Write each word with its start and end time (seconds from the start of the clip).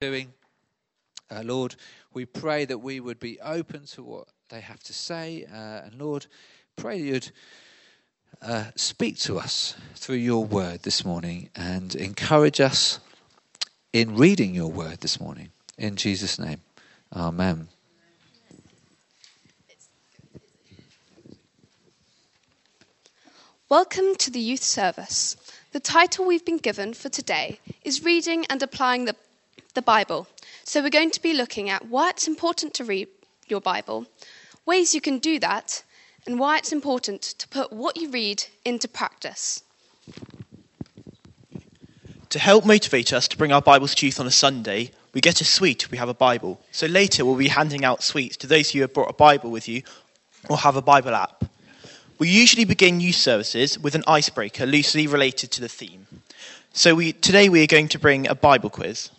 doing. 0.00 0.32
Uh, 1.30 1.42
Lord, 1.44 1.74
we 2.14 2.24
pray 2.24 2.64
that 2.64 2.78
we 2.78 3.00
would 3.00 3.20
be 3.20 3.38
open 3.42 3.84
to 3.88 4.02
what 4.02 4.28
they 4.48 4.62
have 4.62 4.82
to 4.84 4.94
say. 4.94 5.44
Uh, 5.44 5.84
and 5.84 6.00
Lord, 6.00 6.24
pray 6.74 7.02
that 7.02 7.06
you'd 7.06 7.30
uh, 8.40 8.64
speak 8.76 9.18
to 9.18 9.38
us 9.38 9.76
through 9.96 10.16
your 10.16 10.42
word 10.42 10.84
this 10.84 11.04
morning 11.04 11.50
and 11.54 11.94
encourage 11.94 12.62
us 12.62 12.98
in 13.92 14.16
reading 14.16 14.54
your 14.54 14.68
word 14.68 15.02
this 15.02 15.20
morning. 15.20 15.50
In 15.76 15.96
Jesus' 15.96 16.38
name, 16.38 16.62
amen. 17.14 17.68
Welcome 23.68 24.14
to 24.16 24.30
the 24.30 24.40
youth 24.40 24.62
service. 24.62 25.36
The 25.72 25.80
title 25.80 26.24
we've 26.24 26.44
been 26.46 26.56
given 26.56 26.94
for 26.94 27.10
today 27.10 27.60
is 27.82 28.02
Reading 28.02 28.46
and 28.48 28.62
Applying 28.62 29.04
the, 29.04 29.14
the 29.74 29.82
Bible. 29.82 30.26
So, 30.64 30.82
we're 30.82 30.90
going 30.90 31.10
to 31.12 31.22
be 31.22 31.32
looking 31.32 31.70
at 31.70 31.86
why 31.86 32.10
it's 32.10 32.28
important 32.28 32.74
to 32.74 32.84
read 32.84 33.08
your 33.48 33.60
Bible, 33.60 34.06
ways 34.66 34.94
you 34.94 35.00
can 35.00 35.18
do 35.18 35.38
that, 35.40 35.82
and 36.26 36.38
why 36.38 36.58
it's 36.58 36.72
important 36.72 37.22
to 37.22 37.48
put 37.48 37.72
what 37.72 37.96
you 37.96 38.10
read 38.10 38.44
into 38.64 38.88
practice. 38.88 39.62
To 42.30 42.38
help 42.38 42.64
motivate 42.64 43.12
us 43.12 43.26
to 43.28 43.36
bring 43.36 43.52
our 43.52 43.62
Bibles 43.62 43.94
to 43.96 44.06
youth 44.06 44.20
on 44.20 44.26
a 44.26 44.30
Sunday, 44.30 44.92
we 45.12 45.20
get 45.20 45.40
a 45.40 45.44
sweet, 45.44 45.90
we 45.90 45.98
have 45.98 46.08
a 46.08 46.14
Bible. 46.14 46.60
So 46.70 46.86
later 46.86 47.24
we'll 47.24 47.36
be 47.36 47.48
handing 47.48 47.84
out 47.84 48.02
sweets 48.02 48.36
to 48.38 48.46
those 48.46 48.70
who 48.70 48.80
have 48.82 48.94
brought 48.94 49.10
a 49.10 49.14
Bible 49.14 49.50
with 49.50 49.68
you 49.68 49.82
or 50.48 50.56
have 50.58 50.76
a 50.76 50.82
Bible 50.82 51.14
app. 51.14 51.44
We 52.18 52.28
usually 52.28 52.64
begin 52.64 53.00
youth 53.00 53.16
services 53.16 53.78
with 53.78 53.94
an 53.94 54.04
icebreaker 54.06 54.66
loosely 54.66 55.06
related 55.06 55.50
to 55.52 55.60
the 55.60 55.68
theme. 55.68 56.06
So 56.72 56.94
we, 56.94 57.12
today 57.12 57.48
we 57.48 57.64
are 57.64 57.66
going 57.66 57.88
to 57.88 57.98
bring 57.98 58.28
a 58.28 58.34
Bible 58.34 58.70
quiz. 58.70 59.10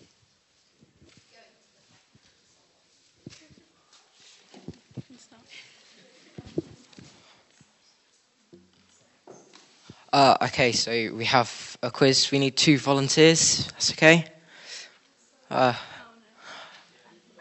Uh, 10.14 10.36
okay, 10.42 10.74
so 10.74 10.92
we 11.14 11.24
have 11.24 11.78
a 11.82 11.90
quiz. 11.90 12.32
We 12.32 12.40
need 12.40 12.58
two 12.58 12.78
volunteers. 12.78 13.68
That's 13.68 13.94
okay. 13.94 14.26
Uh, 15.50 15.74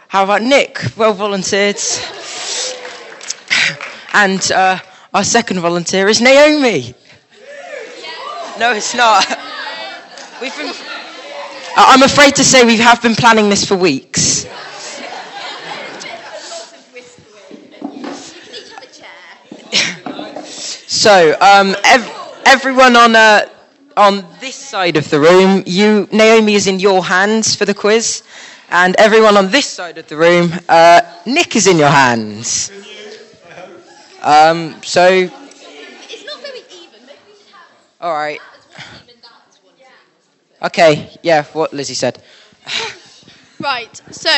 how 0.06 0.22
about 0.22 0.42
Nick? 0.42 0.78
Well 0.96 1.12
volunteered. 1.12 1.74
and 4.14 4.52
uh, 4.52 4.78
our 5.12 5.24
second 5.24 5.58
volunteer 5.58 6.06
is 6.06 6.20
Naomi. 6.20 6.94
No, 8.56 8.72
it's 8.72 8.94
not. 8.94 9.26
We've 10.40 10.56
been. 10.56 10.72
I'm 11.76 12.04
afraid 12.04 12.36
to 12.36 12.44
say 12.44 12.64
we 12.64 12.76
have 12.76 13.02
been 13.02 13.16
planning 13.16 13.48
this 13.48 13.64
for 13.64 13.74
weeks. 13.74 14.46
so, 20.86 21.36
um, 21.40 21.74
ev- 21.84 22.19
everyone 22.46 22.96
on 22.96 23.16
uh, 23.16 23.48
on 23.96 24.24
this 24.40 24.54
side 24.54 24.96
of 24.96 25.08
the 25.10 25.20
room, 25.20 25.62
you 25.66 26.08
Naomi 26.12 26.54
is 26.54 26.66
in 26.66 26.80
your 26.80 27.04
hands 27.04 27.54
for 27.54 27.64
the 27.64 27.74
quiz, 27.74 28.22
and 28.70 28.94
everyone 28.98 29.36
on 29.36 29.50
this 29.50 29.66
side 29.66 29.98
of 29.98 30.06
the 30.08 30.16
room, 30.16 30.52
uh, 30.68 31.00
Nick 31.26 31.56
is 31.56 31.66
in 31.66 31.78
your 31.78 31.88
hands. 31.88 32.70
Um, 34.22 34.82
so, 34.82 35.06
It's 35.08 36.26
not 36.26 36.40
very 36.40 36.58
even. 36.58 37.06
Maybe 37.06 37.18
we 37.26 37.34
should 37.34 37.52
have 37.52 37.68
all 38.00 38.12
right. 38.12 38.40
that 38.40 38.56
as 38.56 38.70
one 38.70 38.92
team 38.92 39.08
and 39.08 39.22
that 39.22 39.48
as 39.48 39.64
one 39.64 39.74
team. 39.76 39.86
Okay, 40.62 41.18
yeah, 41.22 41.44
what 41.52 41.72
Lizzie 41.72 41.94
said. 41.94 42.22
Right, 43.60 44.00
so 44.10 44.30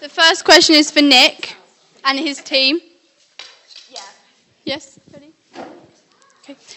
the 0.00 0.08
first 0.08 0.42
question 0.46 0.74
is 0.74 0.90
for 0.90 1.02
Nick 1.02 1.54
and 2.02 2.18
his 2.18 2.42
team. 2.42 2.80
Yeah. 3.90 4.00
Yes, 4.64 4.98
ready? 6.48 6.60
Okay. 6.60 6.76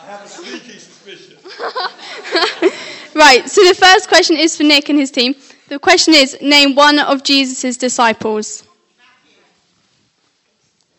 right, 3.14 3.48
so 3.48 3.62
the 3.64 3.74
first 3.74 4.08
question 4.08 4.36
is 4.36 4.56
for 4.56 4.62
Nick 4.62 4.88
and 4.88 4.98
his 4.98 5.10
team. 5.10 5.34
The 5.68 5.78
question 5.78 6.14
is 6.14 6.36
name 6.40 6.74
one 6.74 6.98
of 6.98 7.22
Jesus' 7.24 7.76
disciples. 7.76 8.64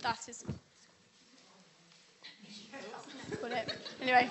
That 0.01 0.19
is. 0.27 0.43
Anyway. 4.01 4.29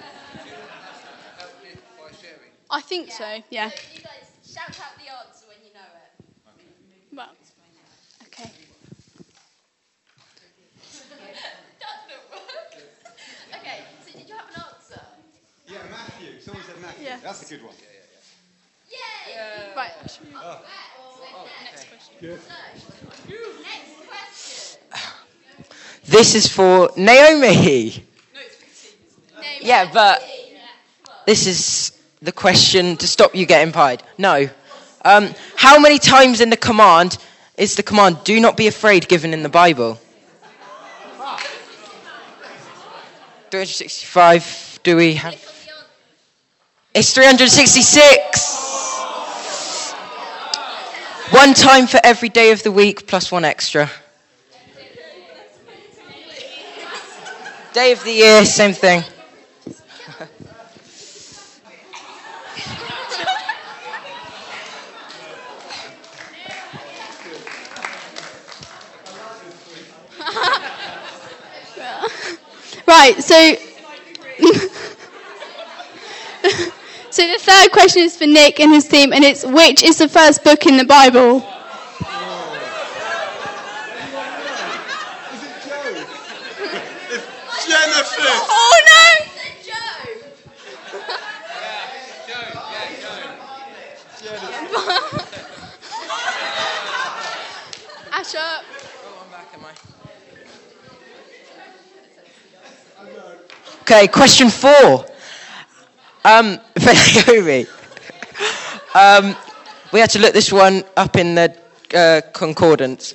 I 2.71 2.81
think 2.83 3.11
so, 3.11 3.25
yeah. 3.51 3.71
You 3.95 4.03
guys 4.03 4.31
shout 4.45 4.79
out 4.81 4.99
the 4.99 5.09
answer 5.09 5.47
when 5.49 5.57
you 5.65 5.73
know 5.73 5.81
it. 5.95 6.03
Well, 7.17 7.31
okay. 8.25 8.51
Doesn't 11.81 12.31
work. 12.31 12.77
Okay, 13.57 13.79
so 14.05 14.13
did 14.19 14.29
you 14.29 14.35
have 14.35 14.49
an 14.49 14.55
answer? 14.69 15.01
Yeah, 15.67 15.83
Matthew. 16.89 17.05
Someone 17.05 17.05
said 17.05 17.05
Matthew. 17.05 17.05
Yeah. 17.07 17.19
That's 17.23 17.43
a 17.43 17.55
good 17.55 17.65
one. 17.65 17.75
Yeah, 18.91 18.97
yeah, 19.29 19.35
yeah. 19.35 19.69
Yay! 19.69 19.77
Right. 19.77 19.93
Next 20.01 21.89
question. 21.89 22.17
Good. 22.21 22.41
Next 23.63 24.09
question. 24.09 24.81
This 26.05 26.35
is 26.35 26.49
for 26.49 26.91
Naomi. 26.97 28.05
Yeah, 29.61 29.91
but 29.93 30.23
this 31.27 31.47
is 31.47 31.93
the 32.23 32.33
question 32.33 32.97
to 32.97 33.07
stop 33.07 33.35
you 33.35 33.45
getting 33.45 33.73
pied. 33.73 34.03
No. 34.17 34.49
Um, 35.05 35.35
how 35.57 35.79
many 35.79 35.99
times 35.99 36.41
in 36.41 36.51
the 36.51 36.57
command 36.57 37.19
is 37.57 37.75
the 37.75 37.83
command 37.83 38.25
"Do 38.25 38.41
not 38.41 38.57
be 38.57 38.67
afraid" 38.67 39.09
given 39.09 39.35
in 39.35 39.43
the 39.43 39.49
Bible? 39.49 40.01
365. 43.51 44.81
Do 44.83 44.97
we 44.97 45.15
have? 45.15 45.58
It's 46.95 47.13
366. 47.13 48.69
One 51.31 51.53
time 51.53 51.87
for 51.87 52.01
every 52.03 52.31
day 52.31 52.51
of 52.51 52.63
the 52.63 52.73
week, 52.73 53.07
plus 53.07 53.31
one 53.31 53.45
extra. 53.45 53.91
Day 57.75 57.93
of 57.93 58.03
the 58.05 58.13
year, 58.13 58.45
same 58.45 58.73
thing. 58.73 59.05
Right, 72.87 73.23
so. 73.23 73.68
So 77.19 77.27
the 77.27 77.39
third 77.41 77.73
question 77.73 78.03
is 78.03 78.17
for 78.17 78.27
Nick 78.27 78.61
and 78.61 78.73
his 78.73 78.87
team, 78.87 79.13
and 79.13 79.25
it's 79.25 79.45
which 79.45 79.83
is 79.83 79.99
the 79.99 80.07
first 80.07 80.45
book 80.45 80.67
in 80.67 80.77
the 80.77 80.85
Bible? 80.85 81.41
Genesis! 87.67 88.47
Oh 88.49 88.81
no! 88.87 89.09
Joe. 94.23 94.39
Ash 98.13 98.35
up. 98.37 98.65
Okay, 103.83 104.07
question 104.07 104.51
four. 104.51 105.05
Um, 106.25 106.61
Um, 108.95 109.37
we 109.93 110.01
had 110.01 110.11
to 110.11 110.19
look 110.19 110.33
this 110.33 110.51
one 110.53 110.83
up 110.97 111.17
in 111.17 111.35
the 111.35 111.57
uh, 111.95 112.21
concordance. 112.33 113.15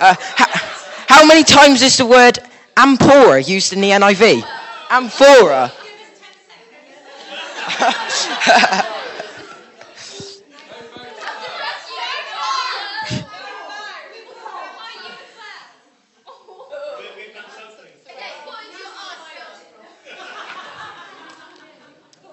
Uh, 0.00 0.14
ha- 0.18 1.04
how 1.08 1.26
many 1.26 1.44
times 1.44 1.82
is 1.82 1.96
the 1.98 2.06
word 2.06 2.38
amphora 2.76 3.40
used 3.42 3.72
in 3.72 3.80
the 3.80 3.90
NIV? 3.90 4.42
Amphora. 4.90 5.70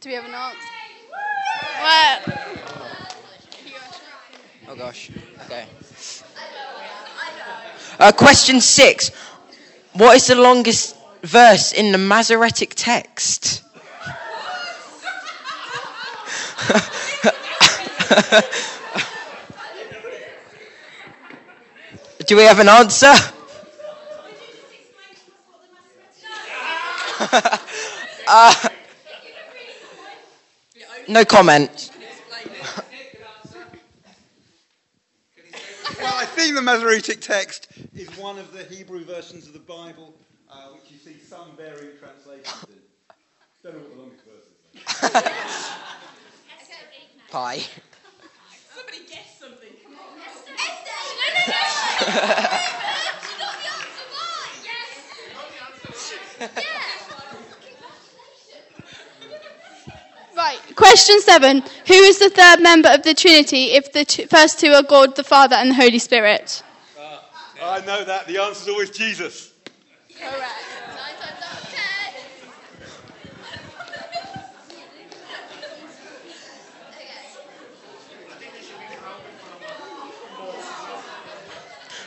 Do 0.00 0.08
we 0.08 0.14
have 0.14 0.24
an 0.24 0.32
answer? 0.32 0.56
What? 1.82 2.22
Oh 4.68 4.74
gosh. 4.74 5.10
Okay. 5.44 5.66
Uh, 7.98 8.10
question 8.12 8.62
six. 8.62 9.10
What 9.92 10.16
is 10.16 10.28
the 10.28 10.36
longest 10.36 10.96
verse 11.22 11.72
in 11.72 11.92
the 11.92 11.98
Masoretic 11.98 12.72
text? 12.76 13.62
Do 22.26 22.36
we 22.36 22.44
have 22.44 22.60
an 22.60 22.70
answer? 22.70 23.12
uh, 28.26 28.68
no 31.10 31.24
comment. 31.24 31.90
Well, 36.00 36.14
I 36.14 36.24
think 36.24 36.54
the 36.54 36.62
Masoretic 36.62 37.20
text 37.20 37.68
is 37.94 38.08
one 38.16 38.38
of 38.38 38.52
the 38.52 38.62
Hebrew 38.64 39.04
versions 39.04 39.46
of 39.46 39.52
the 39.52 39.58
Bible, 39.58 40.14
uh, 40.50 40.68
which 40.68 40.90
you 40.90 40.96
see 40.96 41.18
some 41.18 41.54
varying 41.56 41.98
translations 41.98 42.64
in. 42.68 42.76
Don't 43.62 43.74
know 43.74 43.80
what 43.82 43.90
the 43.90 43.96
longest 44.00 44.24
verse 44.24 44.46
is. 44.72 44.80
Pie. 47.30 47.60
Somebody 48.74 48.98
guess 49.08 49.38
something. 49.38 49.68
Come 49.84 49.92
on. 49.94 49.98
Esther. 50.26 50.52
Esther. 50.56 50.90
No, 51.20 51.26
no, 51.34 51.40
no. 51.46 51.50
she 53.20 53.32
got 53.36 53.52
the 53.58 53.68
answer 53.68 54.06
right. 54.16 54.56
Yes. 54.64 54.88
Yeah. 56.40 56.46
Right, 56.46 56.99
question 60.80 61.20
seven. 61.20 61.62
Who 61.86 61.94
is 61.94 62.18
the 62.18 62.30
third 62.30 62.60
member 62.60 62.88
of 62.88 63.02
the 63.02 63.14
Trinity 63.14 63.72
if 63.72 63.92
the 63.92 64.04
first 64.28 64.58
two 64.58 64.72
are 64.72 64.82
God 64.82 65.14
the 65.14 65.24
Father 65.24 65.56
and 65.56 65.70
the 65.70 65.74
Holy 65.74 65.98
Spirit? 65.98 66.62
I 67.62 67.80
know 67.84 68.02
that. 68.04 68.26
The 68.26 68.38
answer 68.38 68.62
is 68.62 68.68
always 68.68 68.90
Jesus. 68.90 69.52
Correct. 70.18 70.40
Nine 70.40 71.14
times 71.20 71.44
out 71.44 71.62
of 71.62 71.70
ten. 71.70 72.14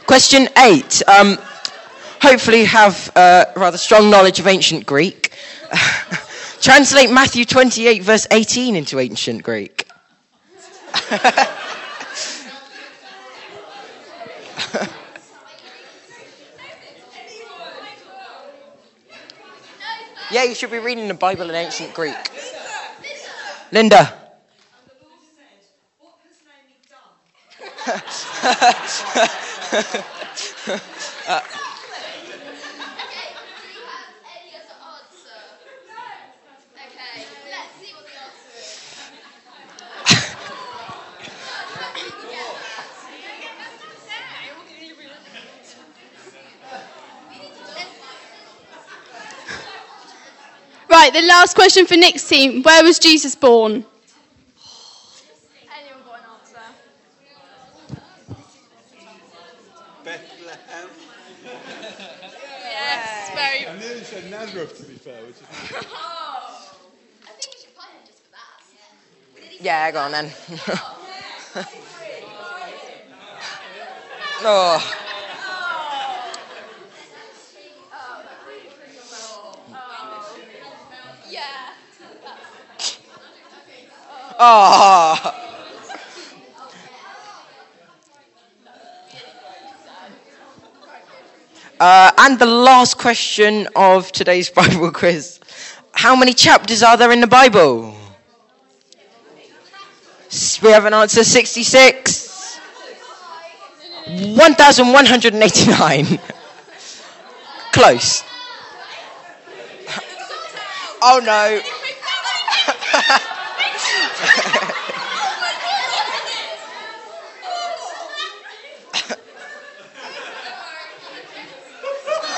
Question 0.08 0.50
eight. 0.58 1.04
Um, 1.08 1.38
hopefully, 2.20 2.62
you 2.62 2.66
have 2.66 3.12
uh, 3.16 3.46
rather 3.56 3.78
strong 3.78 4.10
knowledge 4.10 4.40
of 4.40 4.48
ancient 4.48 4.88
Greek. 4.88 5.33
Translate 6.64 7.12
Matthew 7.12 7.44
28, 7.44 8.04
verse 8.04 8.26
18 8.32 8.78
into 8.78 8.98
ancient 8.98 9.44
Greek. 9.44 9.86
yeah, 20.32 20.46
you 20.46 20.56
should 20.56 20.72
be 20.72 20.80
reading 20.80 21.10
the 21.10 21.14
Bible 21.14 21.50
in 21.50 21.56
ancient 21.56 21.94
Greek. 21.94 22.16
Linda. 23.74 24.14
Okay. 27.86 28.00
Do 33.04 33.68
you 33.68 33.84
have 33.86 34.10
any 34.26 34.56
other 34.56 34.80
answer? 34.80 35.44
Okay. 36.76 37.26
Let's 37.52 37.74
see 37.80 37.92
what 37.94 38.06
the 38.06 38.16
answer 38.24 38.58
is. 38.60 38.94
Right, 51.04 51.12
the 51.12 51.22
last 51.24 51.54
question 51.54 51.86
for 51.86 51.98
Nick's 51.98 52.26
team. 52.26 52.64
Where 52.64 52.82
was 52.82 52.98
Jesus 52.98 53.36
born? 53.36 53.84
Anyone 55.70 56.02
got 56.06 56.20
an 56.20 56.26
answer? 56.40 56.62
Bethlehem. 60.06 60.90
Yes. 62.62 63.32
Very. 63.36 63.68
I 63.68 63.78
nearly 63.80 64.06
said 64.06 64.32
Nazareth, 64.32 64.78
to 64.78 64.84
be 64.86 64.94
fair, 64.94 65.22
which 65.26 65.36
is. 65.36 65.44
Yeah, 69.60 69.92
go 69.92 70.00
on 70.00 70.12
then. 70.14 70.32
oh. 74.46 75.03
Yeah. 81.34 81.42
Oh. 84.40 85.40
Uh, 91.80 92.12
and 92.20 92.38
the 92.40 92.46
last 92.46 92.98
question 92.98 93.68
of 93.76 94.10
today's 94.14 94.50
Bible 94.60 94.90
quiz. 94.92 95.42
How 95.92 96.16
many 96.16 96.32
chapters 96.32 96.82
are 96.82 96.96
there 96.96 97.12
in 97.12 97.20
the 97.20 97.28
Bible? 97.28 97.94
We 100.62 100.70
have 100.70 100.86
an 100.86 100.94
answer 100.94 101.26
66. 101.26 102.58
1,189. 104.08 106.06
Close. 107.74 108.24
Oh 111.06 111.20
no. 111.20 111.60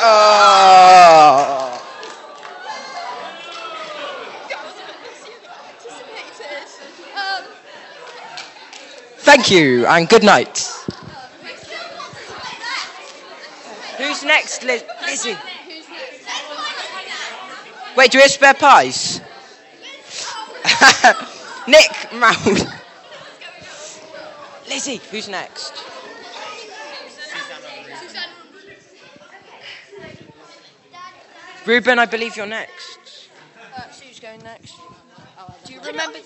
Oh. 0.08 1.82
Um, 7.16 7.44
Thank 9.18 9.50
you 9.50 9.86
and 9.88 10.08
good 10.08 10.24
night. 10.24 10.70
Who's 13.98 14.24
next, 14.24 14.64
Liz- 14.64 14.84
Lizzie? 15.02 15.38
Wait, 17.96 18.12
do 18.12 18.18
we 18.18 18.22
have 18.24 18.32
spare 18.32 18.54
pies? 18.54 19.22
Nick, 21.68 21.92
round. 22.14 22.68
Lizzie, 24.68 25.02
who's 25.12 25.30
next? 25.30 25.74
Ruben, 31.66 31.98
I 31.98 32.06
believe 32.06 32.38
you're 32.38 32.46
next. 32.46 33.30
Uh, 33.76 33.90
Sue's 33.90 34.20
going 34.20 34.40
next. 34.44 34.76
Do 35.66 35.74
you 35.74 35.82
remember? 35.82 36.20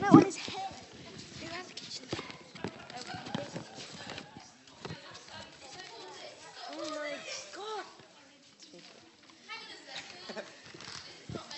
No, 0.00 0.08
on 0.12 0.24
his 0.24 0.36
head. 0.36 0.70
Who 1.40 1.46
has 1.48 1.66
the 1.66 1.74
kitchen 1.74 2.06
Oh 6.72 6.90
my 6.90 7.12
god. 7.56 7.84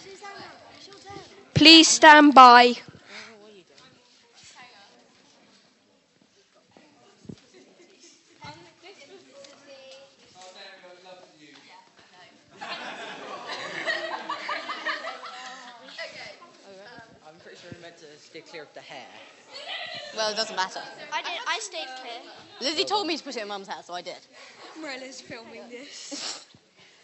Susanna, 0.03 0.45
it's 0.79 0.87
your 0.87 0.97
turn. 0.97 1.52
Please 1.63 1.87
stand 1.87 2.35
by. 2.35 2.75
I'm 17.25 17.39
pretty 17.39 17.59
sure 17.59 17.71
we're 17.73 17.81
meant 17.81 17.97
to 17.99 18.07
steer 18.19 18.43
clear 18.43 18.65
of 18.65 18.75
the 18.75 18.81
hair. 18.81 19.07
Well, 20.17 20.33
it 20.33 20.37
doesn't 20.37 20.57
matter. 20.57 20.81
I 21.13 21.23
did. 21.23 21.31
I 21.47 21.61
stayed 21.61 21.87
clear. 22.01 22.23
Lizzie 22.61 22.85
told 22.85 23.07
me 23.07 23.17
to 23.17 23.23
put 23.23 23.37
it 23.37 23.43
in 23.43 23.47
Mum's 23.47 23.69
hair, 23.69 23.85
so 23.85 23.95
I 23.95 24.03
did. 24.03 24.19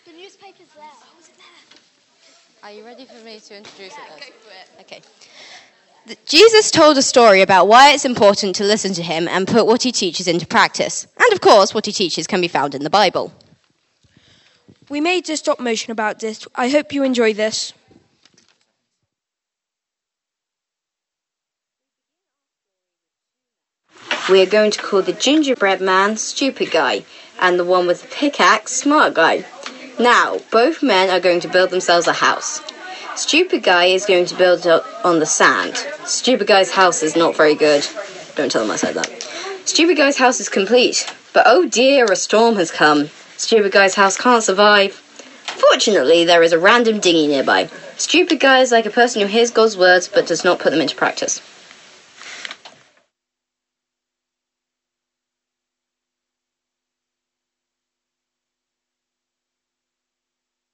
The 0.04 0.14
newspaper's 0.14 0.68
there. 0.74 0.84
Oh, 0.84 1.20
is 1.20 1.28
it 1.28 1.36
there? 1.36 1.37
Are 2.62 2.72
you 2.72 2.84
ready 2.84 3.04
for 3.04 3.24
me 3.24 3.38
to 3.38 3.56
introduce 3.56 3.92
it? 3.92 3.98
Then? 4.18 4.80
Okay. 4.80 5.00
Jesus 6.26 6.70
told 6.70 6.98
a 6.98 7.02
story 7.02 7.40
about 7.42 7.68
why 7.68 7.92
it's 7.92 8.04
important 8.04 8.56
to 8.56 8.64
listen 8.64 8.94
to 8.94 9.02
him 9.02 9.28
and 9.28 9.46
put 9.46 9.66
what 9.66 9.82
he 9.82 9.92
teaches 9.92 10.26
into 10.26 10.46
practice. 10.46 11.06
And 11.18 11.32
of 11.32 11.40
course, 11.40 11.72
what 11.72 11.86
he 11.86 11.92
teaches 11.92 12.26
can 12.26 12.40
be 12.40 12.48
found 12.48 12.74
in 12.74 12.82
the 12.82 12.90
Bible. 12.90 13.32
We 14.88 15.00
made 15.00 15.28
a 15.30 15.36
stop 15.36 15.60
motion 15.60 15.92
about 15.92 16.18
this. 16.18 16.46
I 16.54 16.68
hope 16.68 16.92
you 16.92 17.04
enjoy 17.04 17.34
this. 17.34 17.74
We 24.28 24.42
are 24.42 24.46
going 24.46 24.72
to 24.72 24.82
call 24.82 25.02
the 25.02 25.12
gingerbread 25.12 25.80
man 25.80 26.16
stupid 26.16 26.70
guy 26.70 27.04
and 27.40 27.58
the 27.58 27.64
one 27.64 27.86
with 27.86 28.02
the 28.02 28.08
pickaxe 28.08 28.72
smart 28.72 29.14
guy. 29.14 29.44
Now, 30.00 30.38
both 30.52 30.80
men 30.80 31.10
are 31.10 31.18
going 31.18 31.40
to 31.40 31.48
build 31.48 31.70
themselves 31.70 32.06
a 32.06 32.12
house. 32.12 32.60
Stupid 33.16 33.64
guy 33.64 33.86
is 33.86 34.06
going 34.06 34.26
to 34.26 34.36
build 34.36 34.64
it 34.64 34.82
on 35.02 35.18
the 35.18 35.26
sand. 35.26 35.76
Stupid 36.04 36.46
guy's 36.46 36.70
house 36.70 37.02
is 37.02 37.16
not 37.16 37.36
very 37.36 37.56
good. 37.56 37.84
Don't 38.36 38.50
tell 38.50 38.62
him 38.62 38.70
I 38.70 38.76
said 38.76 38.94
that. 38.94 39.10
Stupid 39.64 39.96
guy's 39.96 40.16
house 40.16 40.38
is 40.38 40.48
complete, 40.48 41.12
but 41.32 41.42
oh 41.46 41.66
dear, 41.66 42.04
a 42.04 42.14
storm 42.14 42.54
has 42.56 42.70
come. 42.70 43.10
Stupid 43.36 43.72
guy's 43.72 43.96
house 43.96 44.16
can't 44.16 44.44
survive. 44.44 44.92
Fortunately, 44.92 46.24
there 46.24 46.44
is 46.44 46.52
a 46.52 46.60
random 46.60 47.00
dinghy 47.00 47.26
nearby. 47.26 47.68
Stupid 47.96 48.38
guy 48.38 48.60
is 48.60 48.70
like 48.70 48.86
a 48.86 48.90
person 48.90 49.20
who 49.20 49.26
hears 49.26 49.50
God's 49.50 49.76
words 49.76 50.06
but 50.06 50.28
does 50.28 50.44
not 50.44 50.60
put 50.60 50.70
them 50.70 50.80
into 50.80 50.94
practice. 50.94 51.42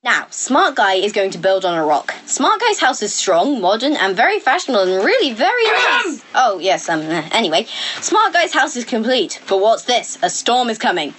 Now, 0.04 0.26
Smart 0.64 0.76
Guy 0.76 0.94
is 0.94 1.12
going 1.12 1.30
to 1.32 1.36
build 1.36 1.66
on 1.66 1.74
a 1.76 1.84
rock. 1.84 2.14
Smart 2.24 2.58
Guy's 2.58 2.80
house 2.80 3.02
is 3.02 3.12
strong, 3.12 3.60
modern, 3.60 3.96
and 3.96 4.16
very 4.16 4.40
fashionable 4.40 4.84
and 4.84 5.04
really 5.04 5.34
very 5.34 5.62
nice. 5.66 6.24
oh, 6.34 6.58
yes, 6.58 6.88
um, 6.88 7.00
uh, 7.00 7.22
anyway. 7.32 7.66
Smart 8.00 8.32
Guy's 8.32 8.54
house 8.54 8.74
is 8.74 8.86
complete. 8.86 9.42
But 9.46 9.60
what's 9.60 9.82
this? 9.82 10.18
A 10.22 10.30
storm 10.30 10.70
is 10.70 10.78
coming. 10.78 11.12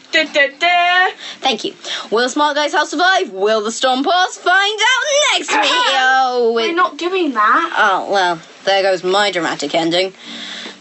Thank 1.41 1.63
you. 1.63 1.75
Will 2.09 2.27
Smart 2.27 2.55
Guy's 2.55 2.73
house 2.73 2.89
survive? 2.89 3.33
Will 3.33 3.61
the 3.63 3.71
storm 3.71 4.03
pass? 4.03 4.35
Find 4.35 4.79
out 4.81 5.37
next 5.37 5.51
week. 5.61 5.69
Oh, 5.69 6.51
We're 6.55 6.73
not 6.73 6.97
doing 6.97 7.33
that. 7.35 7.73
Oh, 7.77 8.11
well, 8.11 8.41
there 8.63 8.81
goes 8.81 9.03
my 9.03 9.29
dramatic 9.29 9.75
ending. 9.75 10.11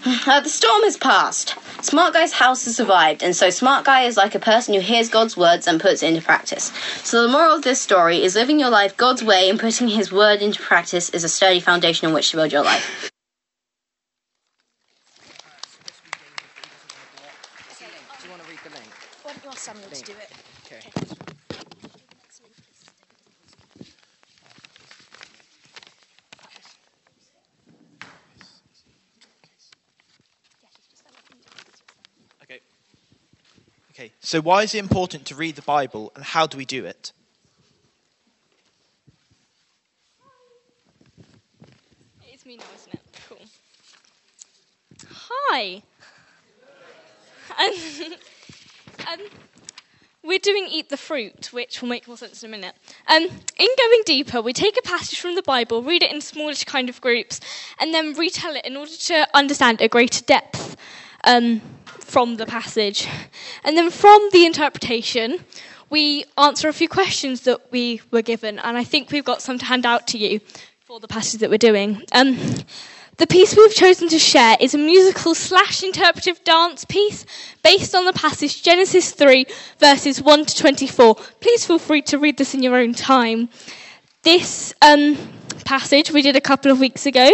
Uh, 0.06 0.40
the 0.40 0.49
storm 0.49 0.85
has 0.85 0.97
passed. 0.97 1.54
Smart 1.85 2.14
Guy's 2.14 2.33
house 2.33 2.64
has 2.64 2.76
survived, 2.76 3.23
and 3.23 3.37
so 3.37 3.50
Smart 3.50 3.85
Guy 3.85 4.05
is 4.05 4.17
like 4.17 4.35
a 4.35 4.38
person 4.38 4.73
who 4.73 4.81
hears 4.81 5.11
God's 5.11 5.37
words 5.37 5.67
and 5.67 5.79
puts 5.79 6.03
it 6.03 6.09
into 6.09 6.23
practice. 6.23 6.73
So 7.05 7.21
the 7.23 7.29
moral 7.29 7.57
of 7.57 7.62
this 7.62 7.79
story 7.79 8.23
is 8.23 8.35
living 8.35 8.59
your 8.59 8.71
life 8.71 8.97
God's 8.97 9.23
way 9.23 9.50
and 9.50 9.61
putting 9.61 9.88
His 9.88 10.11
word 10.11 10.41
into 10.41 10.62
practice 10.62 11.11
is 11.11 11.25
a 11.25 11.29
sturdy 11.29 11.61
foundation 11.61 12.09
on 12.09 12.14
which 12.14 12.31
to 12.31 12.38
build 12.38 12.53
your 12.53 12.64
life. 12.64 13.11
Do 17.79 17.85
you 18.25 18.31
want 18.31 18.43
to 18.43 18.50
read 18.50 18.59
the 18.64 18.71
link? 18.71 18.87
Why 19.23 19.33
don't 19.33 19.45
you 19.45 19.50
ask 19.50 19.59
Samuel 19.59 19.91
to 19.91 20.03
do 20.03 20.12
it? 20.12 20.33
Okay. 20.64 21.24
Okay. 34.05 34.13
So 34.21 34.43
why 34.43 34.63
is 34.65 34.75
it 34.75 34.81
important 34.81 35.25
to 35.27 35.35
read 35.35 35.57
the 35.57 35.63
Bible, 35.63 36.13
and 36.15 36.23
how 36.23 36.47
do 36.47 36.59
we 36.59 36.67
do 36.67 36.85
it? 36.85 37.13
It's 42.29 42.45
me 42.45 42.59
now, 42.59 42.65
isn't 42.77 42.93
it? 42.93 43.01
Cool. 43.27 43.39
Hi. 45.49 45.83
Um, 47.59 48.13
um, 49.21 49.27
we're 50.23 50.39
doing 50.39 50.67
Eat 50.71 50.91
the 50.91 50.99
Fruit, 50.99 51.51
which 51.55 51.81
will 51.81 51.89
make 51.89 52.07
more 52.07 52.19
sense 52.19 52.43
in 52.43 52.51
a 52.51 52.55
minute. 52.55 52.75
Um, 53.09 53.23
in 53.23 53.69
going 53.79 54.03
deeper, 54.05 54.43
we 54.43 54.53
take 54.53 54.77
a 54.77 54.83
passage 54.83 55.19
from 55.19 55.35
the 55.35 55.43
Bible, 55.43 55.83
read 55.83 56.03
it 56.03 56.13
in 56.13 56.21
smallish 56.21 56.65
kind 56.65 56.91
of 56.91 57.01
groups, 57.01 57.41
and 57.81 57.95
then 57.95 58.13
retell 58.13 58.55
it 58.55 58.67
in 58.67 58.77
order 58.77 58.93
to 58.93 59.27
understand 59.33 59.81
a 59.81 59.89
greater 59.89 60.23
depth 60.23 60.77
um, 61.25 61.63
from 62.05 62.37
the 62.37 62.47
passage. 62.47 63.09
And 63.65 63.77
then 63.77 63.91
from 63.91 64.29
the 64.33 64.47
interpretation, 64.47 65.41
we 65.91 66.25
answer 66.39 66.69
a 66.69 66.73
few 66.73 66.89
questions 66.89 67.43
that 67.43 67.61
we 67.71 68.01
were 68.11 68.23
given, 68.23 68.59
and 68.59 68.77
I 68.77 68.85
think 68.85 69.11
we've 69.11 69.25
got 69.25 69.43
some 69.43 69.59
to 69.59 69.65
hand 69.65 69.87
out 69.87 70.07
to 70.09 70.19
you 70.19 70.41
for 70.85 71.01
the 71.01 71.09
passage 71.09 71.41
that 71.41 71.51
we're 71.51 71.59
doing. 71.59 72.03
Um, 72.13 72.37
the 73.17 73.27
piece 73.29 73.57
we've 73.57 73.75
chosen 73.75 74.09
to 74.09 74.19
share 74.19 74.57
is 74.61 74.75
a 74.75 74.79
musical 74.79 75.37
slash 75.37 75.85
interpretive 75.85 76.43
dance 76.43 76.85
piece 76.85 77.25
based 77.63 77.95
on 77.95 78.07
the 78.07 78.13
passage 78.13 78.63
Genesis 78.63 79.13
3, 79.13 79.47
verses 79.79 80.21
1 80.21 80.45
to 80.47 80.57
24. 80.57 81.15
Please 81.41 81.65
feel 81.65 81.79
free 81.79 82.03
to 82.03 82.19
read 82.19 82.39
this 82.39 82.55
in 82.55 82.63
your 82.63 82.75
own 82.75 82.93
time. 82.93 83.49
This 84.23 84.75
um, 84.83 85.17
passage 85.65 86.11
we 86.11 86.23
did 86.23 86.35
a 86.35 86.41
couple 86.41 86.73
of 86.73 86.81
weeks 86.81 87.07
ago, 87.07 87.31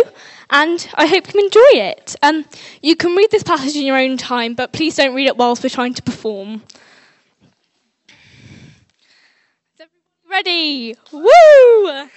and 0.51 0.89
I 0.95 1.07
hope 1.07 1.33
you 1.33 1.41
enjoy 1.41 1.81
it. 1.81 2.17
Um, 2.23 2.45
you 2.83 2.97
can 2.97 3.15
read 3.15 3.31
this 3.31 3.45
passage 3.45 3.77
in 3.77 3.87
your 3.87 3.97
own 3.97 4.17
time, 4.17 4.55
but 4.55 4.73
please 4.73 4.97
don't 4.97 5.15
read 5.15 5.29
it 5.29 5.37
whilst 5.37 5.63
we're 5.63 5.69
trying 5.69 5.95
to 5.95 6.03
perform. 6.03 6.63
Ready? 10.29 10.97
Woo! 11.13 12.09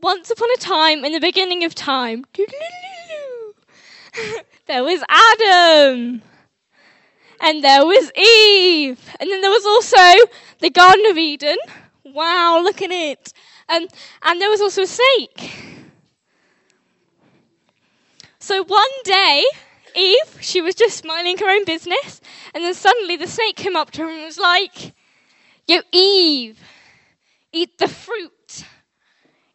Once 0.00 0.30
upon 0.30 0.48
a 0.50 0.56
time, 0.58 1.04
in 1.04 1.12
the 1.12 1.20
beginning 1.20 1.62
of 1.64 1.74
time, 1.74 2.24
there 4.66 4.82
was 4.82 5.02
Adam, 5.08 6.22
and 7.40 7.64
there 7.64 7.86
was 7.86 8.10
Eve, 8.16 8.98
and 9.20 9.30
then 9.30 9.40
there 9.40 9.50
was 9.50 9.64
also 9.64 10.26
the 10.60 10.70
Garden 10.70 11.06
of 11.06 11.16
Eden. 11.16 11.56
Wow, 12.16 12.62
look 12.64 12.82
at 12.82 12.90
it. 12.90 13.32
Um, 13.68 13.86
and 14.22 14.40
there 14.40 14.50
was 14.50 14.60
also 14.60 14.82
a 14.82 14.86
snake. 14.86 15.52
So 18.40 18.64
one 18.64 18.96
day, 19.04 19.44
Eve, 19.94 20.38
she 20.40 20.60
was 20.60 20.74
just 20.74 21.04
minding 21.04 21.38
her 21.38 21.48
own 21.48 21.64
business, 21.64 22.20
and 22.54 22.64
then 22.64 22.74
suddenly 22.74 23.16
the 23.16 23.28
snake 23.28 23.56
came 23.56 23.76
up 23.76 23.92
to 23.92 24.02
her 24.02 24.10
and 24.10 24.24
was 24.24 24.38
like, 24.38 24.94
Yo, 25.68 25.80
Eve, 25.92 26.58
eat 27.52 27.78
the 27.78 27.88
fruit 27.88 28.32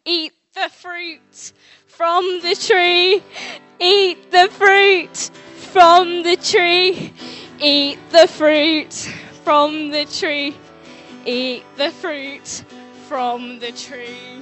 eat 0.06 0.34
the 0.54 0.70
fruit 0.70 1.54
from 1.88 2.24
the 2.42 2.56
tree, 2.56 3.24
eat 3.80 4.32
the 4.32 4.50
fruit 4.52 5.16
from 5.72 6.24
the 6.24 6.36
tree, 6.36 7.14
eat 7.60 8.00
the 8.12 8.28
fruit 8.28 8.94
from 9.44 9.92
the 9.92 10.06
tree, 10.06 10.56
eat 11.26 11.64
the 11.78 11.92
fruit 11.92 12.64
from 13.08 13.60
the 13.60 13.72
tree. 13.72 14.42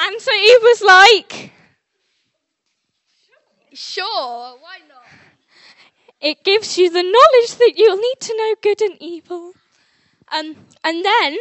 And 0.00 0.20
so 0.20 0.32
Eve 0.32 0.62
was 0.62 0.82
like, 0.82 1.52
Sure, 3.72 4.56
why 4.60 4.78
not? 4.88 5.02
it 6.20 6.42
gives 6.42 6.76
you 6.78 6.90
the 6.90 7.02
knowledge 7.02 7.54
that 7.58 7.74
you'll 7.76 7.96
need 7.96 8.20
to 8.20 8.36
know 8.36 8.54
good 8.62 8.80
and 8.82 8.96
evil. 9.00 9.52
Um, 10.32 10.56
and 10.82 11.04
then 11.04 11.36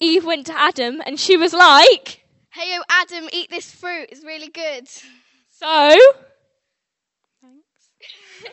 Eve 0.00 0.24
went 0.24 0.46
to 0.46 0.58
Adam 0.58 1.00
and 1.06 1.18
she 1.18 1.36
was 1.36 1.52
like, 1.52 2.24
Hey, 2.52 2.76
Adam, 2.88 3.28
eat 3.32 3.50
this 3.50 3.70
fruit. 3.70 4.08
It's 4.10 4.24
really 4.24 4.48
good. 4.48 4.88
So, 5.50 5.96
thanks. 7.40 7.90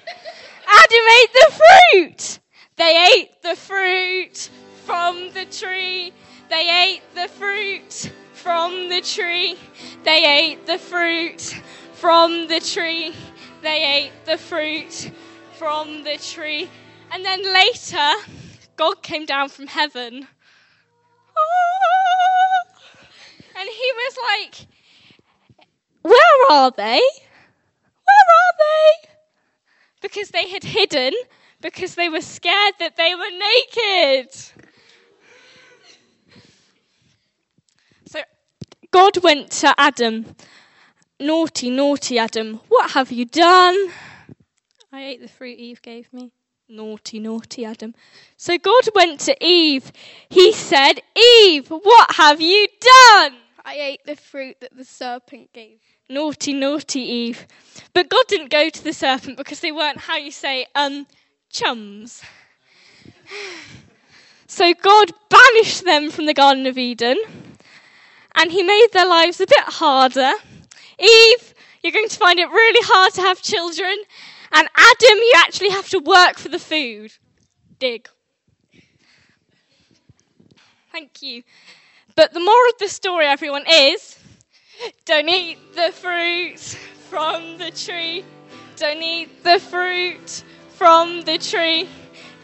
Adam 0.68 1.06
ate 1.22 1.34
the 1.34 1.62
fruit. 1.92 2.40
They 2.76 3.12
ate 3.16 3.42
the 3.42 3.56
fruit 3.56 4.50
from 4.88 5.32
the 5.34 5.46
tree. 5.46 6.14
They 6.50 6.70
ate 6.86 7.02
the 7.14 7.28
fruit 7.28 8.10
from 8.32 8.88
the 8.88 9.02
tree. 9.02 9.58
They 10.06 10.24
ate 10.26 10.66
the 10.66 10.78
fruit 10.78 11.42
from 11.92 12.48
the 12.48 12.62
tree. 12.62 13.14
They 13.62 13.84
ate 13.84 14.14
the 14.26 14.38
fruit 14.38 15.12
from 15.60 16.06
the 16.06 16.18
tree. 16.18 16.70
And 17.12 17.26
then 17.26 17.44
later, 17.44 18.12
God 18.78 19.04
came 19.04 19.26
down 19.26 19.50
from 19.50 19.68
heaven. 19.68 20.26
Ah! 21.38 22.64
And 23.60 23.68
he 23.68 23.92
was 24.02 24.18
like, 24.32 24.68
Where 26.04 26.52
are 26.52 26.72
they? 26.72 27.02
Where 28.10 28.28
are 28.40 28.54
they? 28.66 29.10
Because 30.02 30.30
they 30.30 30.48
had 30.48 30.64
hidden, 30.64 31.12
because 31.60 31.96
they 31.96 32.08
were 32.08 32.22
scared 32.22 32.76
that 32.80 32.96
they 32.96 33.16
were 33.16 33.34
naked. 33.50 34.30
So 38.08 38.22
God 38.92 39.24
went 39.24 39.52
to 39.52 39.74
Adam. 39.78 40.36
Naughty, 41.20 41.70
naughty 41.70 42.20
Adam, 42.20 42.60
what 42.68 42.92
have 42.92 43.12
you 43.12 43.26
done? 43.26 43.90
I 44.92 45.04
ate 45.04 45.22
the 45.22 45.28
fruit 45.28 45.58
Eve 45.58 45.82
gave 45.82 46.12
me. 46.14 46.32
Naughty, 46.70 47.20
naughty 47.20 47.66
Adam. 47.66 47.96
So 48.36 48.58
God 48.58 48.84
went 48.94 49.22
to 49.22 49.36
Eve. 49.44 49.92
He 50.30 50.52
said, 50.52 51.02
Eve, 51.16 51.70
what 51.70 52.16
have 52.16 52.40
you 52.40 52.68
done? 52.80 53.38
I 53.66 53.76
ate 53.76 54.02
the 54.06 54.16
fruit 54.16 54.58
that 54.62 54.78
the 54.78 54.86
serpent 54.86 55.52
gave. 55.54 55.80
Naughty, 56.08 56.54
naughty 56.54 57.02
Eve. 57.02 57.48
But 57.94 58.10
God 58.10 58.26
didn't 58.28 58.52
go 58.52 58.70
to 58.70 58.84
the 58.84 58.94
serpent 58.94 59.38
because 59.38 59.60
they 59.60 59.72
weren't, 59.72 59.98
how 59.98 60.18
you 60.18 60.32
say, 60.32 60.68
um, 60.76 61.08
chums. 61.50 62.22
So 64.50 64.74
God 64.74 65.12
banished 65.30 65.84
them 65.84 66.10
from 66.10 66.26
the 66.26 66.34
Garden 66.34 66.68
of 66.68 66.78
Eden 66.78 67.18
and 68.38 68.52
he 68.52 68.64
made 68.64 68.88
their 68.94 69.08
lives 69.08 69.42
a 69.42 69.48
bit 69.48 69.60
harder. 69.60 70.32
Eve, 71.00 71.54
you're 71.82 71.92
going 71.92 72.08
to 72.08 72.18
find 72.18 72.40
it 72.40 72.50
really 72.50 72.80
hard 72.84 73.14
to 73.14 73.22
have 73.22 73.42
children. 73.42 73.96
And 74.52 74.68
Adam, 74.76 75.18
you 75.18 75.34
actually 75.38 75.70
have 75.72 75.90
to 75.90 76.00
work 76.00 76.38
for 76.38 76.50
the 76.50 76.60
food. 76.60 77.12
Dig. 77.80 78.08
Thank 80.92 81.22
you. 81.22 81.44
But 82.16 82.34
the 82.34 82.40
moral 82.40 82.70
of 82.70 82.80
the 82.80 82.88
story, 82.88 83.26
everyone, 83.26 83.66
is 83.70 84.18
don't 85.06 85.28
eat 85.28 85.58
the 85.76 85.92
fruit 85.92 86.60
from 87.10 87.58
the 87.58 87.72
tree. 87.72 88.24
Don't 88.76 89.02
eat 89.02 89.44
the 89.44 89.60
fruit 89.60 90.44
from 90.70 91.22
the 91.22 91.38
tree. 91.40 91.90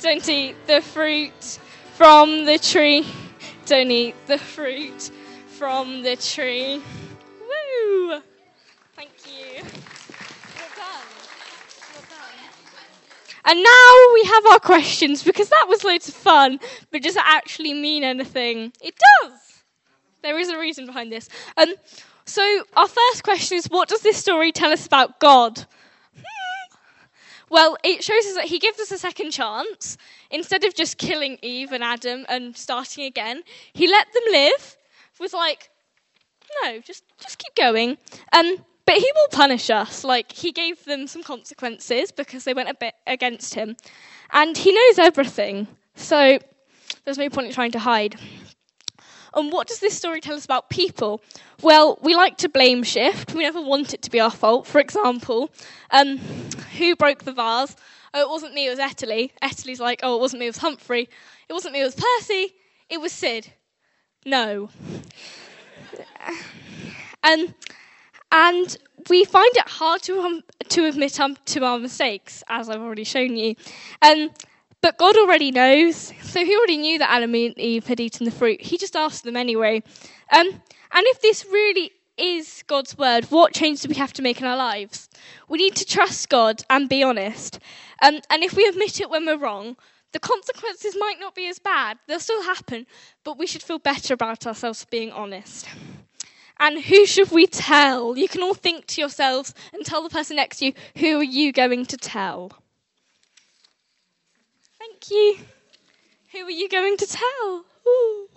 Don't 0.01 0.27
eat 0.27 0.55
the 0.67 0.81
fruit 0.81 1.59
from 1.93 2.45
the 2.45 2.57
tree. 2.57 3.05
Don't 3.65 3.91
eat 3.91 4.15
the 4.27 4.38
fruit 4.38 5.12
from 5.63 6.03
the 6.03 6.17
tree. 6.17 6.82
Woo! 7.39 8.20
Thank 8.98 9.12
you. 9.25 9.62
Done. 9.62 11.05
Done. 12.10 12.36
And 13.46 13.63
now 13.63 14.13
we 14.13 14.24
have 14.25 14.46
our 14.48 14.60
questions 14.60 15.24
because 15.24 15.48
that 15.48 15.67
was 15.70 15.86
loads 15.86 16.10
of 16.10 16.15
fun, 16.15 16.60
but 16.91 17.01
does 17.01 17.15
it 17.15 17.24
actually 17.25 17.74
mean 17.74 18.03
anything? 18.03 18.74
It 18.82 18.96
does. 19.22 19.63
There 20.22 20.38
is 20.38 20.50
a 20.50 20.60
reason 20.60 20.86
behind 20.86 21.13
this. 21.13 21.29
Um, 21.55 21.74
so 22.25 22.65
our 22.75 22.89
first 22.89 23.24
question 23.24 23.58
is, 23.58 23.67
what 23.67 23.88
does 23.88 24.01
this 24.01 24.17
story 24.17 24.51
tell 24.51 24.74
us 24.74 24.86
about 24.86 25.22
God? 25.22 25.65
Well, 27.50 27.77
it 27.86 28.03
shows 28.03 28.25
us 28.25 28.36
that 28.36 28.46
he 28.46 28.60
gives 28.60 28.82
us 28.82 28.91
a 28.91 28.98
second 28.98 29.32
chance. 29.32 29.96
Instead 30.29 30.65
of 30.65 30.75
just 30.75 30.98
killing 30.98 31.38
Eve 31.41 31.72
and 31.72 31.86
Adam 31.86 32.25
and 32.27 32.58
starting 32.58 33.05
again, 33.05 33.43
he 33.74 33.88
let 33.88 34.12
them 34.12 34.24
live 34.29 34.75
with 35.20 35.34
like, 35.34 35.70
no, 36.63 36.79
just 36.79 37.03
just 37.20 37.38
keep 37.38 37.55
going. 37.55 37.98
Um, 38.32 38.58
but 38.86 38.96
he 38.96 39.10
will 39.15 39.27
punish 39.32 39.70
us. 39.70 40.03
Like 40.03 40.32
he 40.32 40.51
gave 40.51 40.84
them 40.86 41.08
some 41.08 41.24
consequences 41.24 42.12
because 42.12 42.43
they 42.43 42.53
went 42.53 42.70
a 42.70 42.74
bit 42.74 42.93
against 43.08 43.53
him, 43.53 43.75
and 44.32 44.58
he 44.58 44.72
knows 44.72 45.00
everything. 45.00 45.67
So 45.96 46.39
there's 47.05 47.17
no 47.17 47.29
point 47.29 47.48
in 47.48 47.53
trying 47.53 47.72
to 47.72 47.79
hide. 47.79 48.15
And 49.36 49.51
what 49.51 49.67
does 49.67 49.79
this 49.79 49.98
story 49.98 50.22
tell 50.22 50.36
us 50.36 50.46
about 50.46 50.70
people? 50.70 51.22
Well, 51.62 51.98
we 52.03 52.15
like 52.15 52.38
to 52.38 52.50
blame 52.50 52.84
shift. 52.84 53.34
We 53.34 53.41
never 53.41 53.62
want 53.62 53.93
it 53.93 54.03
to 54.03 54.12
be 54.12 54.20
our 54.20 54.29
fault. 54.29 54.67
For 54.67 54.79
example, 54.79 55.50
um, 55.89 56.20
who 56.77 56.96
broke 56.96 57.24
the 57.24 57.34
vase? 57.34 57.75
Oh, 58.13 58.22
it 58.22 58.29
wasn't 58.29 58.53
me, 58.53 58.67
it 58.67 58.70
was 58.70 58.79
Etterly. 58.79 59.32
Etterly's 59.41 59.79
like, 59.79 60.01
oh, 60.03 60.17
it 60.17 60.20
wasn't 60.20 60.41
me, 60.41 60.46
it 60.46 60.50
was 60.50 60.58
Humphrey. 60.58 61.10
It 61.50 61.53
wasn't 61.53 61.74
me, 61.74 61.82
it 61.82 61.86
was 61.86 61.96
Percy. 61.96 62.53
It 62.89 63.01
was 63.01 63.12
Sid. 63.12 63.51
No. 64.25 64.70
Um, 67.24 67.53
and 68.32 68.77
we 69.10 69.25
find 69.25 69.51
it 69.56 69.68
hard 69.68 70.01
to, 70.03 70.20
um, 70.20 70.42
to 70.70 70.86
admit 70.86 71.20
um, 71.20 71.38
to 71.46 71.63
our 71.63 71.80
mistakes, 71.80 72.44
as 72.50 72.70
I've 72.70 72.82
already 72.82 73.03
shown 73.03 73.36
you. 73.36 73.56
Um, 74.02 74.32
but 74.82 74.97
God 74.97 75.15
already 75.17 75.52
knows. 75.52 76.12
So 76.21 76.43
he 76.43 76.56
already 76.58 76.78
knew 76.78 77.00
that 77.00 77.10
Adam 77.10 77.34
and 77.36 77.58
Eve 77.58 77.88
had 77.88 78.00
eaten 78.00 78.26
the 78.26 78.32
fruit. 78.32 78.62
He 78.62 78.78
just 78.78 78.95
asked 78.95 79.24
them 79.24 79.38
anyway. 79.38 79.84
Um, 80.32 80.47
and 80.47 81.08
if 81.08 81.21
this 81.21 81.45
really 81.45 81.91
is 82.17 82.63
God's 82.67 82.97
word, 82.97 83.26
what 83.26 83.54
change 83.54 83.82
do 83.82 83.89
we 83.89 83.95
have 83.95 84.13
to 84.13 84.21
make 84.21 84.41
in 84.41 84.47
our 84.47 84.58
lives? 84.58 85.10
We 85.47 85.58
need 85.58 85.76
to 85.76 85.86
trust 85.86 86.30
God 86.30 86.63
and 86.69 86.89
be 86.89 87.04
honest. 87.04 87.60
Um, 88.02 88.19
and 88.30 88.43
if 88.43 88.54
we 88.54 88.65
admit 88.65 89.00
it 89.00 89.10
when 89.10 89.26
we're 89.26 89.38
wrong, 89.38 89.78
the 90.13 90.19
consequences 90.19 90.95
might 90.97 91.19
not 91.19 91.36
be 91.36 91.47
as 91.47 91.60
bad. 91.60 91.97
They'll 92.08 92.19
still 92.19 92.43
happen, 92.43 92.86
but 93.23 93.38
we 93.38 93.47
should 93.47 93.63
feel 93.63 93.80
better 93.80 94.13
about 94.13 94.47
ourselves 94.47 94.86
being 94.86 95.12
honest. 95.12 95.67
And 96.60 96.82
who 96.82 97.06
should 97.06 97.32
we 97.32 97.47
tell? 97.47 98.17
You 98.17 98.28
can 98.28 98.41
all 98.43 98.54
think 98.54 98.86
to 98.88 99.02
yourselves 99.02 99.54
and 99.73 99.84
tell 99.86 100.04
the 100.04 100.10
person 100.10 100.38
next 100.38 100.60
to 100.60 100.67
you, 100.67 100.73
who 100.97 101.19
are 101.19 101.23
you 101.23 101.52
going 101.52 101.86
to 101.88 101.97
tell? 101.97 102.52
Thank 104.80 105.10
you. 105.10 105.38
Who 106.32 106.39
are 106.39 106.52
you 106.52 106.69
going 106.69 106.97
to 106.97 107.08
tell? 107.08 107.65
Ooh. 107.88 108.30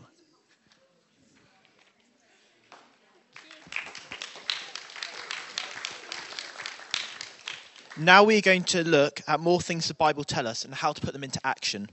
Now 7.99 8.25
we 8.25 8.37
are 8.37 8.43
going 8.43 8.65
to 8.65 8.85
look 8.85 9.23
at 9.27 9.41
more 9.41 9.59
things 9.59 9.89
the 9.89 9.95
Bible 9.95 10.23
tell 10.23 10.47
us 10.47 10.67
and 10.67 10.75
how 10.75 10.93
to 10.93 11.01
put 11.01 11.15
them 11.15 11.25
into 11.25 11.41
action. 11.47 11.89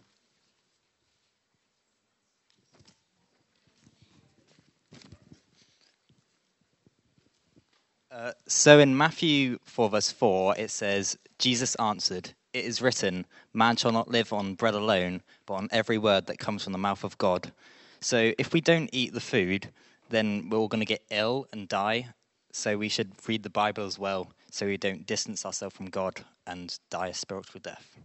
Uh, 8.12 8.34
so 8.48 8.80
in 8.80 8.98
Matthew 8.98 9.60
4, 9.64 9.90
verse 9.90 10.12
4, 10.12 10.56
it 10.58 10.72
says, 10.72 11.18
Jesus 11.40 11.74
answered, 11.76 12.34
It 12.52 12.66
is 12.66 12.82
written, 12.82 13.26
Man 13.54 13.78
shall 13.78 13.94
not 13.94 14.10
live 14.10 14.34
on 14.34 14.56
bread 14.56 14.74
alone, 14.74 15.22
but 15.46 15.54
on 15.54 15.70
every 15.72 15.98
word 15.98 16.26
that 16.26 16.38
comes 16.38 16.66
from 16.66 16.74
the 16.74 16.80
mouth 16.80 17.06
of 17.06 17.18
God. 17.18 17.54
So 18.02 18.34
if 18.38 18.52
we 18.52 18.60
don't 18.60 18.90
eat 18.92 19.14
the 19.14 19.22
food, 19.22 19.70
then 20.10 20.50
we're 20.50 20.58
all 20.58 20.68
going 20.68 20.82
to 20.82 20.86
get 20.86 21.02
ill 21.10 21.48
and 21.54 21.70
die. 21.70 22.10
So 22.56 22.78
we 22.78 22.88
should 22.88 23.12
read 23.28 23.42
the 23.42 23.50
Bible 23.50 23.84
as 23.84 23.98
well, 23.98 24.32
so 24.52 24.68
we 24.68 24.78
don't 24.78 25.08
distance 25.08 25.44
ourselves 25.44 25.76
from 25.76 25.88
God 25.88 26.24
and 26.46 26.78
die 26.92 27.08
a 27.08 27.14
spiritual 27.14 27.62
death. 27.62 27.98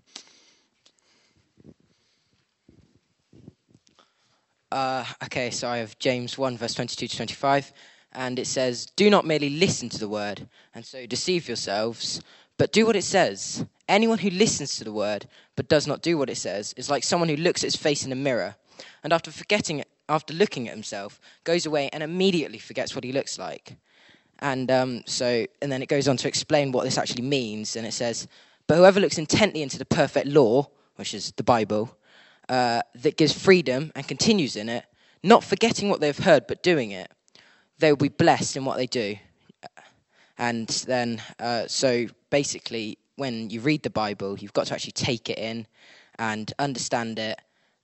Uh, 4.72 5.04
okay, 5.24 5.50
so 5.50 5.68
I 5.68 5.76
have 5.76 5.98
James 5.98 6.38
1, 6.38 6.56
verse 6.56 6.72
22 6.72 7.08
to 7.08 7.16
25, 7.16 7.72
and 8.12 8.38
it 8.38 8.46
says, 8.46 8.86
Do 8.86 9.10
not 9.10 9.26
merely 9.26 9.50
listen 9.50 9.90
to 9.90 9.98
the 9.98 10.08
word, 10.08 10.48
and 10.74 10.84
so 10.84 11.04
deceive 11.04 11.46
yourselves, 11.46 12.22
but 12.56 12.72
do 12.72 12.86
what 12.86 12.96
it 12.96 13.04
says. 13.04 13.66
Anyone 13.86 14.18
who 14.18 14.30
listens 14.30 14.76
to 14.76 14.84
the 14.84 14.92
word, 14.92 15.28
but 15.56 15.68
does 15.68 15.86
not 15.86 16.00
do 16.00 16.16
what 16.16 16.30
it 16.30 16.38
says, 16.38 16.72
is 16.78 16.88
like 16.88 17.04
someone 17.04 17.28
who 17.28 17.36
looks 17.36 17.62
at 17.62 17.72
his 17.72 17.76
face 17.76 18.04
in 18.06 18.12
a 18.12 18.16
mirror, 18.16 18.56
and 19.04 19.12
after 19.12 19.30
forgetting 19.30 19.84
after 20.08 20.32
looking 20.32 20.68
at 20.68 20.74
himself, 20.74 21.20
goes 21.44 21.66
away 21.66 21.90
and 21.92 22.02
immediately 22.02 22.58
forgets 22.58 22.94
what 22.94 23.04
he 23.04 23.12
looks 23.12 23.38
like. 23.38 23.76
And 24.40 24.70
um, 24.70 25.02
so, 25.06 25.46
and 25.60 25.70
then 25.72 25.82
it 25.82 25.88
goes 25.88 26.06
on 26.06 26.16
to 26.18 26.28
explain 26.28 26.72
what 26.72 26.84
this 26.84 26.98
actually 26.98 27.22
means, 27.22 27.76
and 27.76 27.86
it 27.86 27.92
says, 27.92 28.28
But 28.66 28.76
whoever 28.76 29.00
looks 29.00 29.18
intently 29.18 29.62
into 29.62 29.78
the 29.78 29.84
perfect 29.84 30.28
law, 30.28 30.68
which 30.96 31.14
is 31.14 31.32
the 31.32 31.42
Bible, 31.42 31.96
uh, 32.48 32.82
that 32.94 33.16
gives 33.16 33.32
freedom 33.32 33.92
and 33.94 34.06
continues 34.06 34.56
in 34.56 34.68
it, 34.68 34.84
not 35.22 35.42
forgetting 35.42 35.88
what 35.88 36.00
they've 36.00 36.18
heard 36.18 36.46
but 36.46 36.62
doing 36.62 36.92
it, 36.92 37.10
they 37.78 37.90
will 37.92 37.96
be 37.96 38.08
blessed 38.08 38.56
in 38.56 38.64
what 38.64 38.76
they 38.76 38.86
do. 38.86 39.16
And 40.38 40.68
then, 40.86 41.20
uh, 41.40 41.66
so 41.66 42.06
basically, 42.30 42.98
when 43.16 43.50
you 43.50 43.60
read 43.60 43.82
the 43.82 43.90
Bible, 43.90 44.38
you've 44.38 44.52
got 44.52 44.68
to 44.68 44.74
actually 44.74 44.92
take 44.92 45.28
it 45.28 45.38
in 45.38 45.66
and 46.18 46.52
understand 46.60 47.18
it, 47.18 47.40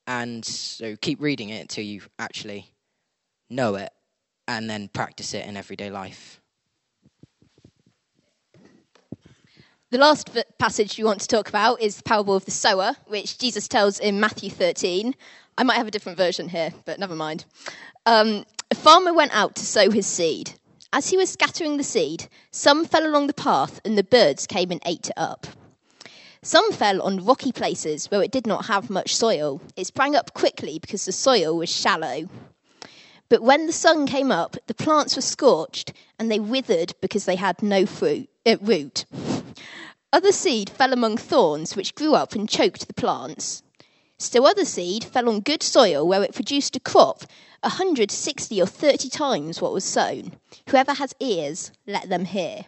and 0.06 0.44
so 0.44 0.94
keep 0.96 1.20
reading 1.20 1.48
it 1.48 1.60
until 1.60 1.84
you 1.84 2.02
actually 2.18 2.70
know 3.50 3.74
it, 3.74 3.92
and 4.46 4.70
then 4.70 4.88
practice 4.88 5.34
it 5.34 5.46
in 5.46 5.56
everyday 5.56 5.90
life. 5.90 6.40
The 9.94 10.00
last 10.00 10.36
passage 10.58 10.98
we 10.98 11.04
want 11.04 11.20
to 11.20 11.28
talk 11.28 11.48
about 11.48 11.80
is 11.80 11.98
the 11.98 12.02
parable 12.02 12.34
of 12.34 12.44
the 12.44 12.50
sower, 12.50 12.96
which 13.06 13.38
Jesus 13.38 13.68
tells 13.68 14.00
in 14.00 14.18
Matthew 14.18 14.50
13. 14.50 15.14
I 15.56 15.62
might 15.62 15.76
have 15.76 15.86
a 15.86 15.90
different 15.92 16.18
version 16.18 16.48
here, 16.48 16.72
but 16.84 16.98
never 16.98 17.14
mind. 17.14 17.44
Um, 18.04 18.44
a 18.72 18.74
farmer 18.74 19.14
went 19.14 19.32
out 19.32 19.54
to 19.54 19.64
sow 19.64 19.92
his 19.92 20.08
seed. 20.08 20.54
As 20.92 21.08
he 21.08 21.16
was 21.16 21.30
scattering 21.30 21.76
the 21.76 21.84
seed, 21.84 22.26
some 22.50 22.84
fell 22.86 23.06
along 23.06 23.28
the 23.28 23.34
path, 23.34 23.80
and 23.84 23.96
the 23.96 24.02
birds 24.02 24.48
came 24.48 24.72
and 24.72 24.82
ate 24.84 25.10
it 25.10 25.16
up. 25.16 25.46
Some 26.42 26.72
fell 26.72 27.00
on 27.00 27.24
rocky 27.24 27.52
places 27.52 28.06
where 28.06 28.24
it 28.24 28.32
did 28.32 28.48
not 28.48 28.66
have 28.66 28.90
much 28.90 29.14
soil. 29.14 29.60
It 29.76 29.86
sprang 29.86 30.16
up 30.16 30.34
quickly 30.34 30.80
because 30.80 31.04
the 31.04 31.12
soil 31.12 31.56
was 31.56 31.70
shallow. 31.70 32.28
But 33.28 33.42
when 33.42 33.66
the 33.66 33.72
sun 33.72 34.08
came 34.08 34.32
up, 34.32 34.56
the 34.66 34.74
plants 34.74 35.14
were 35.14 35.22
scorched, 35.22 35.92
and 36.18 36.32
they 36.32 36.40
withered 36.40 36.94
because 37.00 37.26
they 37.26 37.36
had 37.36 37.62
no 37.62 37.86
fruit, 37.86 38.28
uh, 38.44 38.56
root. 38.60 39.04
Other 40.14 40.30
seed 40.30 40.70
fell 40.70 40.92
among 40.92 41.16
thorns, 41.16 41.74
which 41.74 41.96
grew 41.96 42.14
up 42.14 42.36
and 42.36 42.48
choked 42.48 42.86
the 42.86 42.94
plants. 42.94 43.64
Still 44.16 44.46
other 44.46 44.64
seed 44.64 45.02
fell 45.02 45.28
on 45.28 45.40
good 45.40 45.60
soil, 45.60 46.06
where 46.06 46.22
it 46.22 46.36
produced 46.36 46.76
a 46.76 46.80
crop 46.80 47.24
a 47.64 47.68
hundred, 47.70 48.12
sixty, 48.12 48.62
or 48.62 48.66
thirty 48.66 49.08
times 49.08 49.60
what 49.60 49.72
was 49.72 49.82
sown. 49.82 50.34
Whoever 50.68 50.94
has 50.94 51.14
ears, 51.18 51.72
let 51.84 52.08
them 52.08 52.26
hear. 52.26 52.66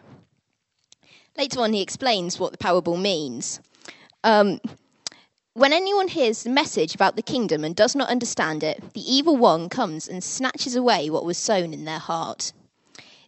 Later 1.37 1.61
on, 1.61 1.71
he 1.71 1.81
explains 1.81 2.37
what 2.37 2.51
the 2.51 2.57
parable 2.57 2.97
means. 2.97 3.61
Um, 4.25 4.59
When 5.53 5.71
anyone 5.71 6.09
hears 6.09 6.43
the 6.43 6.49
message 6.49 6.95
about 6.95 7.15
the 7.15 7.21
kingdom 7.21 7.63
and 7.63 7.73
does 7.73 7.95
not 7.95 8.09
understand 8.09 8.61
it, 8.61 8.93
the 8.93 9.09
evil 9.09 9.37
one 9.37 9.69
comes 9.69 10.09
and 10.09 10.21
snatches 10.21 10.75
away 10.75 11.09
what 11.09 11.23
was 11.23 11.37
sown 11.37 11.73
in 11.73 11.85
their 11.85 11.97
heart. 11.97 12.51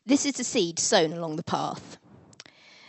This 0.05 0.25
is 0.25 0.33
the 0.33 0.43
seed 0.43 0.77
sown 0.77 1.13
along 1.13 1.37
the 1.37 1.43
path. 1.43 1.97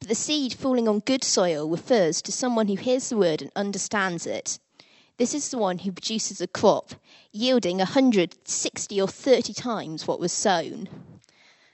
But 0.00 0.08
the 0.08 0.14
seed 0.14 0.54
falling 0.54 0.88
on 0.88 1.00
good 1.00 1.22
soil 1.22 1.68
refers 1.68 2.22
to 2.22 2.32
someone 2.32 2.68
who 2.68 2.76
hears 2.76 3.10
the 3.10 3.18
word 3.18 3.42
and 3.42 3.52
understands 3.54 4.26
it. 4.26 4.58
This 5.18 5.34
is 5.34 5.50
the 5.50 5.58
one 5.58 5.78
who 5.78 5.92
produces 5.92 6.40
a 6.40 6.46
crop, 6.46 6.94
yielding 7.32 7.82
a 7.82 7.84
hundred, 7.84 8.34
sixty, 8.48 8.98
or 8.98 9.06
30 9.06 9.52
times 9.52 10.06
what 10.06 10.18
was 10.18 10.32
sown. 10.32 10.88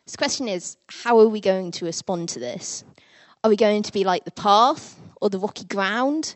The 0.06 0.18
question 0.18 0.48
is 0.48 0.76
how 0.88 1.20
are 1.20 1.28
we 1.28 1.40
going 1.40 1.70
to 1.72 1.84
respond 1.84 2.28
to 2.30 2.40
this? 2.40 2.84
Are 3.44 3.50
we 3.50 3.56
going 3.56 3.84
to 3.84 3.92
be 3.92 4.02
like 4.02 4.24
the 4.24 4.32
path, 4.32 4.98
or 5.20 5.30
the 5.30 5.38
rocky 5.38 5.64
ground, 5.64 6.34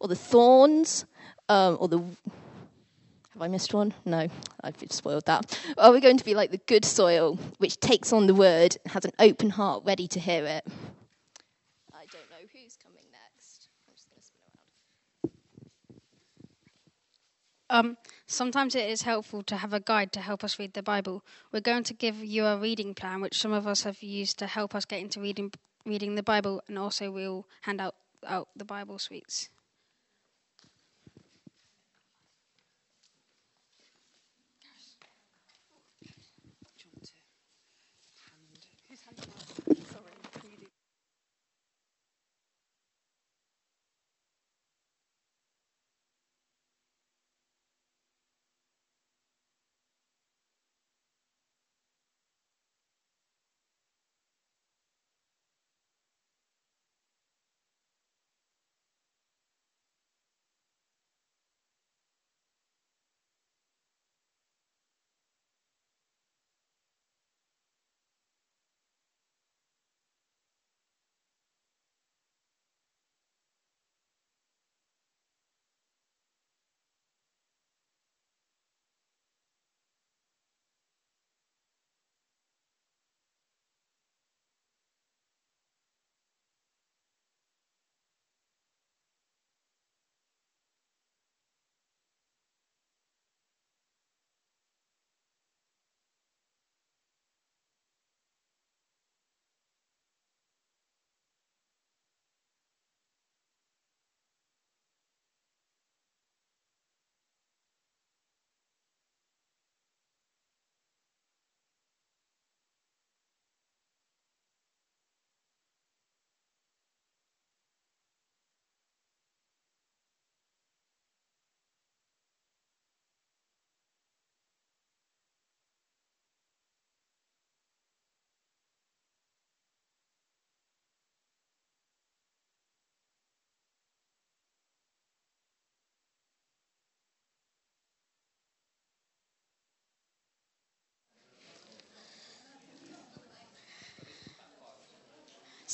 or 0.00 0.08
the 0.08 0.16
thorns, 0.16 1.04
um, 1.48 1.76
or 1.80 1.86
the. 1.86 1.98
Have 1.98 3.42
I 3.42 3.48
missed 3.48 3.72
one? 3.72 3.94
No, 4.04 4.28
I've 4.64 4.76
spoiled 4.90 5.26
that. 5.26 5.56
Are 5.78 5.92
we 5.92 6.00
going 6.00 6.16
to 6.16 6.24
be 6.24 6.34
like 6.34 6.50
the 6.50 6.58
good 6.58 6.84
soil, 6.84 7.38
which 7.58 7.78
takes 7.78 8.12
on 8.12 8.26
the 8.26 8.34
word 8.34 8.76
and 8.82 8.92
has 8.92 9.04
an 9.04 9.12
open 9.20 9.50
heart 9.50 9.84
ready 9.84 10.08
to 10.08 10.18
hear 10.18 10.44
it? 10.44 10.66
I 11.92 12.06
don't 12.10 12.30
know 12.30 12.46
who's 12.52 12.76
coming 12.76 13.04
next. 13.12 13.68
I'm 13.86 13.94
just 13.94 14.08
going 14.08 14.20
to 14.20 14.26
spin 14.26 14.40
around. 14.42 15.32
Um, 17.70 17.98
sometimes 18.26 18.74
it 18.74 18.88
is 18.88 19.02
helpful 19.02 19.42
to 19.42 19.56
have 19.56 19.72
a 19.72 19.80
guide 19.80 20.12
to 20.12 20.20
help 20.20 20.42
us 20.42 20.58
read 20.58 20.72
the 20.72 20.82
Bible. 20.82 21.22
We're 21.52 21.60
going 21.60 21.84
to 21.84 21.94
give 21.94 22.16
you 22.24 22.46
a 22.46 22.56
reading 22.56 22.94
plan, 22.94 23.20
which 23.20 23.38
some 23.38 23.52
of 23.52 23.66
us 23.66 23.82
have 23.82 24.02
used 24.02 24.38
to 24.38 24.46
help 24.46 24.74
us 24.74 24.84
get 24.84 25.00
into 25.00 25.20
reading 25.20 25.52
reading 25.84 26.14
the 26.14 26.22
Bible, 26.22 26.62
and 26.68 26.78
also 26.78 27.10
we'll 27.10 27.46
hand 27.62 27.80
out 27.80 27.94
out 28.26 28.48
the 28.56 28.64
Bible 28.64 28.98
sweets. 28.98 29.50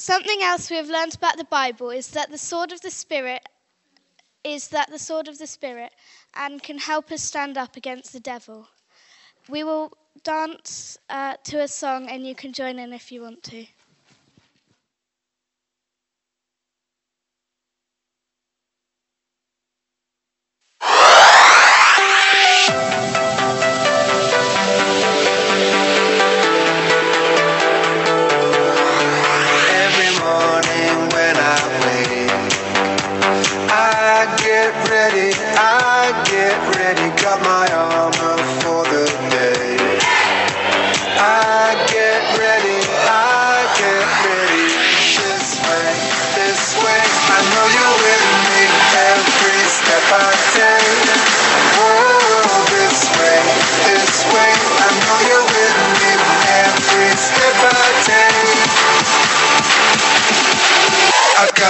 Something 0.04 0.42
else 0.42 0.68
we 0.68 0.76
have 0.76 0.90
learned 0.90 1.14
about 1.14 1.38
the 1.38 1.44
Bible 1.44 1.88
is 1.88 2.08
that 2.08 2.30
the 2.30 2.36
sword 2.36 2.72
of 2.72 2.82
the 2.82 2.90
Spirit 2.90 3.40
is 4.44 4.68
that 4.68 4.90
the 4.90 4.98
sword 4.98 5.28
of 5.28 5.38
the 5.38 5.46
Spirit 5.46 5.94
and 6.34 6.62
can 6.62 6.76
help 6.76 7.10
us 7.10 7.22
stand 7.22 7.56
up 7.56 7.74
against 7.74 8.12
the 8.12 8.20
devil. 8.20 8.68
We 9.48 9.64
will 9.64 9.94
dance 10.22 10.98
uh, 11.08 11.36
to 11.44 11.62
a 11.62 11.68
song 11.68 12.10
and 12.10 12.26
you 12.26 12.34
can 12.34 12.52
join 12.52 12.78
in 12.78 12.92
if 12.92 13.10
you 13.10 13.22
want 13.22 13.42
to. 13.44 13.64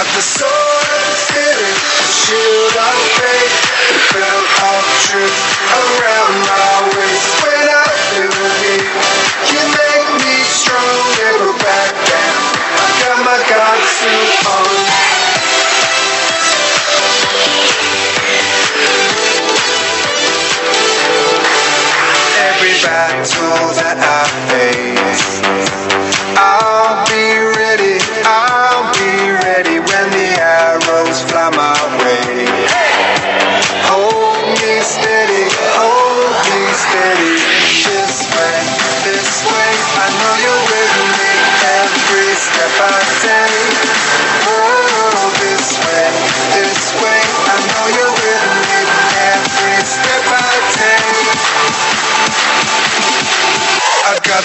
Got 0.05 0.15
the 0.15 0.21
sword 0.21 1.01
of 1.09 1.15
spirit, 1.17 1.77
the 1.77 2.13
shield 2.13 2.75
of 2.77 2.97
faith, 3.17 3.55
the 3.89 3.99
belt 4.13 4.49
of 4.69 4.83
truth 5.07 5.39
around 5.73 6.35
my 6.45 6.73
waist. 6.97 7.29
When 7.43 7.67
I 7.69 7.87
feel 8.09 8.45
weak, 8.61 8.87
you 9.51 9.61
make 9.73 10.09
me 10.21 10.35
strong, 10.45 11.01
never 11.21 11.53
back 11.57 11.93
down. 12.09 12.41
I 12.77 12.87
got 13.01 13.17
my 13.25 13.39
God 13.49 13.79
suit 13.83 14.33
on. 14.47 14.67
Every 22.49 22.73
battle 22.83 23.73
that 23.79 23.97
I 23.99 24.23
face, 24.49 24.94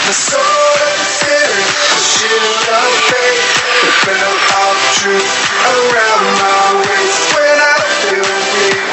the 0.06 0.14
sword 0.14 0.80
of 0.80 0.94
the 0.98 1.08
spirit, 1.08 1.68
the 1.68 2.00
shield 2.00 2.64
of 2.72 2.90
faith, 3.10 3.48
the 3.84 3.92
belt 4.08 4.44
of 4.64 4.76
truth 5.00 5.32
around 5.68 6.24
my 6.40 6.64
waist. 6.84 7.22
When 7.36 7.58
I 7.60 7.76
feel 8.04 8.32
weak, 8.56 8.88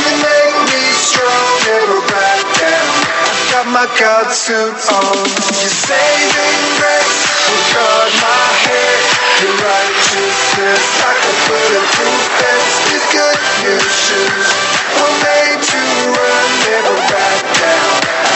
you 0.00 0.08
make 0.24 0.56
me 0.72 0.82
strong, 0.96 1.48
never 1.68 2.00
back 2.08 2.42
down. 2.60 2.94
I 3.28 3.34
got 3.52 3.66
my 3.70 3.86
God 4.00 4.28
suit 4.32 4.80
on. 4.92 5.18
Your 5.24 5.74
saving 5.84 6.62
grace 6.80 7.18
oh 7.24 7.52
will 7.52 7.66
guard 7.76 8.12
my 8.24 8.46
head. 8.64 9.00
Your 9.44 9.56
righteousness, 9.60 10.84
I 11.04 11.12
can 11.20 11.36
put 11.48 11.68
a 11.76 11.82
proof 11.96 12.22
fence. 12.40 12.74
These 12.88 13.06
good 13.12 13.40
new 13.64 13.82
shoes 13.84 14.48
were 14.96 15.16
made 15.22 15.60
to 15.60 15.80
run, 16.16 16.46
never 16.68 16.96
back 17.12 17.42
down. 17.60 18.35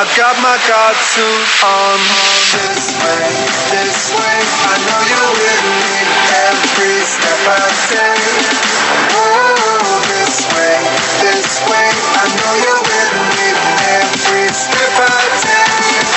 down. 0.00 0.08
I 0.08 0.16
got 0.16 0.36
my 0.42 0.56
God 0.68 0.96
suit 0.96 1.64
on. 1.64 1.98
This 2.52 2.88
way, 2.96 3.32
this 3.70 4.12
way. 4.16 4.40
I 4.64 4.76
know 4.86 5.00
you're 5.12 5.32
with 5.36 5.64
me 5.76 5.96
every 6.48 7.00
step 7.04 7.40
I 7.48 7.68
take. 7.90 8.48
Oh, 9.12 10.00
this 10.08 10.36
way, 10.56 10.76
this 11.20 11.60
way. 11.68 11.90
I 12.16 12.24
know 12.32 12.54
you're 12.64 12.84
with 12.84 13.12
me 13.36 13.48
every 14.00 14.48
step 14.52 14.94
I 15.00 15.20
take. 15.44 16.08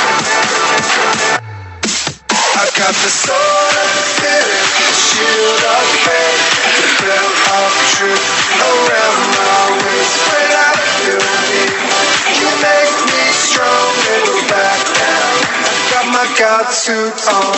I've 2.56 2.74
got 2.76 2.94
the 2.96 3.12
sword 3.12 3.76
of 3.84 3.92
spirit, 4.16 4.66
the 4.80 4.92
shield 4.96 5.64
of 5.68 5.86
faith, 6.08 6.44
the 6.80 6.90
belt 7.06 7.38
of 7.60 7.72
truth 7.98 8.26
around 8.62 9.22
my 9.36 9.86
waist. 9.86 10.18
When 10.32 10.52
I 10.54 10.73
I 16.24 16.28
got 16.40 16.72
God 16.72 17.20
on, 17.28 17.56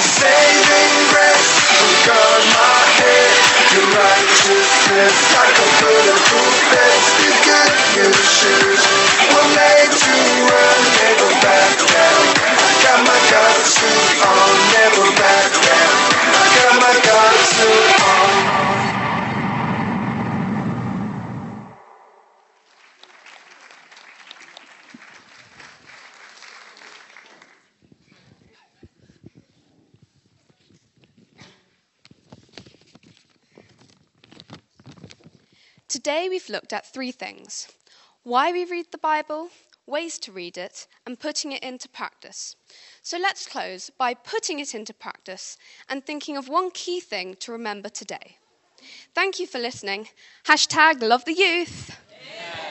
saving 0.00 0.96
grace 1.12 1.52
oh 1.52 1.84
will 1.84 1.98
guard 2.08 2.44
my 2.56 2.80
head. 2.96 3.32
Your 3.76 3.88
righteousness 3.92 5.16
like 5.36 5.56
a 5.60 5.68
bulletproof 5.84 6.56
vest. 6.72 7.08
These 7.20 7.40
good 7.44 7.72
news 8.00 8.24
shoes 8.40 8.82
were 9.36 9.50
made 9.52 9.92
to 9.92 10.14
run, 10.48 10.80
never 10.96 11.30
back 11.44 11.72
down. 11.76 12.24
I 12.40 12.72
got 12.88 13.00
my 13.04 13.20
God 13.28 13.58
suit 13.68 14.08
on, 14.24 14.52
never 14.72 15.06
back 15.20 15.50
down. 15.60 15.96
I 16.40 16.44
got 16.56 16.74
my 16.80 16.94
God 17.04 17.34
suit 17.52 17.90
on. 18.00 18.32
Today 35.96 36.28
we've 36.28 36.50
looked 36.50 36.74
at 36.74 36.92
three 36.92 37.10
things 37.10 37.68
why 38.22 38.52
we 38.52 38.66
read 38.66 38.84
the 38.92 38.98
Bible, 38.98 39.48
ways 39.86 40.18
to 40.18 40.30
read 40.30 40.58
it, 40.58 40.86
and 41.06 41.18
putting 41.18 41.52
it 41.52 41.62
into 41.62 41.88
practice. 41.88 42.54
So 43.00 43.16
let's 43.16 43.46
close 43.46 43.88
by 43.88 44.12
putting 44.12 44.58
it 44.58 44.74
into 44.74 44.92
practice 44.92 45.56
and 45.88 46.04
thinking 46.04 46.36
of 46.36 46.50
one 46.50 46.70
key 46.70 47.00
thing 47.00 47.34
to 47.36 47.50
remember 47.50 47.88
today. 47.88 48.36
Thank 49.14 49.40
you 49.40 49.46
for 49.46 49.58
listening. 49.58 50.08
Hashtag 50.44 51.00
love 51.00 51.24
the 51.24 51.32
youth. 51.32 51.98
Yeah, 52.10 52.65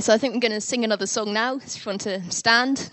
so 0.00 0.12
I 0.12 0.18
think 0.18 0.34
we're 0.34 0.40
going 0.40 0.52
to 0.52 0.60
sing 0.60 0.84
another 0.84 1.06
song 1.06 1.32
now. 1.32 1.56
If 1.56 1.84
you 1.84 1.90
want 1.90 2.02
to 2.02 2.30
stand. 2.30 2.90